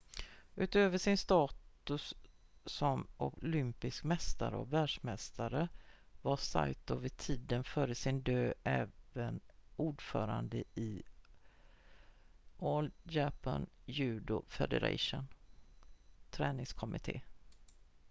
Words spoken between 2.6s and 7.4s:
som olympisk mästare och världsmästare var saito vid